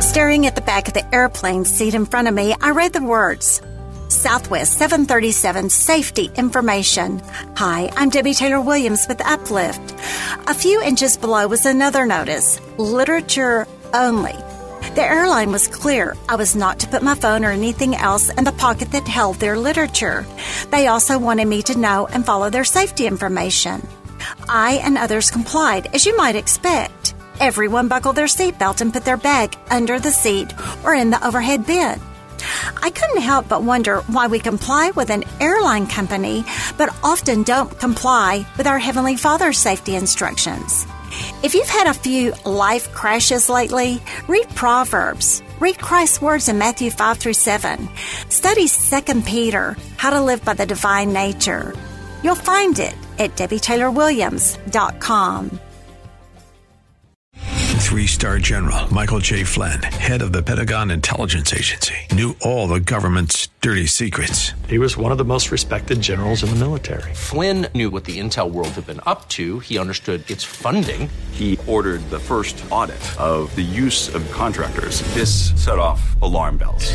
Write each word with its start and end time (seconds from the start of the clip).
Staring 0.00 0.46
at 0.46 0.54
the 0.54 0.62
back 0.64 0.88
of 0.88 0.94
the 0.94 1.14
airplane 1.14 1.66
seat 1.66 1.94
in 1.94 2.06
front 2.06 2.28
of 2.28 2.34
me, 2.34 2.54
I 2.62 2.70
read 2.70 2.94
the 2.94 3.02
words 3.02 3.60
Southwest 4.08 4.78
737 4.78 5.68
Safety 5.68 6.30
Information. 6.34 7.20
Hi, 7.56 7.90
I'm 7.94 8.08
Debbie 8.08 8.32
Taylor 8.32 8.60
Williams 8.60 9.06
with 9.06 9.24
Uplift. 9.24 9.94
A 10.48 10.54
few 10.54 10.80
inches 10.82 11.18
below 11.18 11.46
was 11.46 11.66
another 11.66 12.06
notice 12.06 12.58
Literature 12.78 13.66
only. 13.92 14.36
The 14.94 15.02
airline 15.02 15.52
was 15.52 15.68
clear 15.68 16.16
I 16.28 16.36
was 16.36 16.56
not 16.56 16.80
to 16.80 16.88
put 16.88 17.02
my 17.02 17.14
phone 17.14 17.44
or 17.44 17.50
anything 17.50 17.94
else 17.94 18.30
in 18.30 18.44
the 18.44 18.52
pocket 18.52 18.92
that 18.92 19.06
held 19.06 19.36
their 19.36 19.58
literature. 19.58 20.24
They 20.70 20.86
also 20.86 21.18
wanted 21.18 21.48
me 21.48 21.62
to 21.64 21.78
know 21.78 22.06
and 22.06 22.24
follow 22.24 22.48
their 22.48 22.64
safety 22.64 23.06
information. 23.06 23.86
I 24.48 24.80
and 24.82 24.96
others 24.96 25.30
complied, 25.30 25.94
as 25.94 26.06
you 26.06 26.16
might 26.16 26.34
expect. 26.34 27.09
Everyone 27.40 27.88
buckled 27.88 28.14
their 28.16 28.26
seatbelt 28.26 28.82
and 28.82 28.92
put 28.92 29.06
their 29.06 29.16
bag 29.16 29.56
under 29.70 29.98
the 29.98 30.10
seat 30.10 30.52
or 30.84 30.94
in 30.94 31.08
the 31.08 31.26
overhead 31.26 31.66
bin. 31.66 31.98
I 32.82 32.90
couldn't 32.90 33.22
help 33.22 33.48
but 33.48 33.62
wonder 33.62 34.02
why 34.02 34.26
we 34.26 34.38
comply 34.38 34.90
with 34.90 35.08
an 35.08 35.24
airline 35.40 35.86
company, 35.86 36.44
but 36.76 36.94
often 37.02 37.42
don't 37.42 37.78
comply 37.78 38.44
with 38.58 38.66
our 38.66 38.78
Heavenly 38.78 39.16
Father's 39.16 39.56
safety 39.56 39.96
instructions. 39.96 40.86
If 41.42 41.54
you've 41.54 41.66
had 41.66 41.86
a 41.86 41.94
few 41.94 42.34
life 42.44 42.92
crashes 42.92 43.48
lately, 43.48 44.02
read 44.28 44.50
Proverbs. 44.50 45.42
Read 45.60 45.80
Christ's 45.80 46.20
words 46.20 46.50
in 46.50 46.58
Matthew 46.58 46.90
5 46.90 47.16
through 47.16 47.32
7. 47.32 47.88
Study 48.28 48.68
2 48.68 49.22
Peter, 49.22 49.78
How 49.96 50.10
to 50.10 50.20
Live 50.20 50.44
by 50.44 50.52
the 50.52 50.66
Divine 50.66 51.14
Nature. 51.14 51.72
You'll 52.22 52.34
find 52.34 52.78
it 52.78 52.94
at 53.18 53.34
DebbieTaylorWilliams.com. 53.36 55.60
Three 57.90 58.06
star 58.06 58.38
general 58.38 58.86
Michael 58.94 59.18
J. 59.18 59.42
Flynn, 59.42 59.82
head 59.82 60.22
of 60.22 60.32
the 60.32 60.44
Pentagon 60.44 60.92
Intelligence 60.92 61.52
Agency, 61.52 61.96
knew 62.12 62.36
all 62.40 62.68
the 62.68 62.78
government's 62.78 63.48
dirty 63.62 63.86
secrets. 63.86 64.52
He 64.68 64.78
was 64.78 64.96
one 64.96 65.10
of 65.10 65.18
the 65.18 65.24
most 65.24 65.50
respected 65.50 66.00
generals 66.00 66.44
in 66.44 66.50
the 66.50 66.56
military. 66.64 67.12
Flynn 67.14 67.66
knew 67.74 67.90
what 67.90 68.04
the 68.04 68.20
intel 68.20 68.48
world 68.48 68.68
had 68.68 68.86
been 68.86 69.00
up 69.06 69.28
to. 69.30 69.58
He 69.58 69.76
understood 69.76 70.30
its 70.30 70.44
funding. 70.44 71.10
He 71.32 71.58
ordered 71.66 72.08
the 72.10 72.20
first 72.20 72.64
audit 72.70 73.00
of 73.20 73.52
the 73.56 73.62
use 73.62 74.14
of 74.14 74.22
contractors. 74.30 75.02
This 75.14 75.50
set 75.60 75.80
off 75.80 76.00
alarm 76.22 76.58
bells. 76.58 76.94